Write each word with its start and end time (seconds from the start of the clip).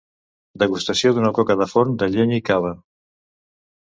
Degustació 0.61 1.11
d'una 1.17 1.31
coca 1.39 1.57
de 1.59 1.67
forn 1.75 1.93
de 2.03 2.09
llenya 2.15 2.39
i 2.41 2.45
cava. 2.49 2.75